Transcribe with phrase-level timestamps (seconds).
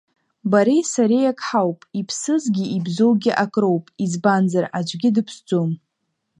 [0.51, 5.69] Бареи сареиак ҳауп, иԥсызгьы ибзоугьы ак роуп, избанзар, аӡәгьы дыԥсӡом.